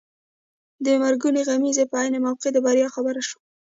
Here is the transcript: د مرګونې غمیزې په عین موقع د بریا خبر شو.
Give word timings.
د 0.85 0.87
مرګونې 1.03 1.41
غمیزې 1.49 1.85
په 1.91 1.97
عین 2.01 2.15
موقع 2.25 2.49
د 2.53 2.57
بریا 2.65 2.87
خبر 2.95 3.15
شو. 3.27 3.39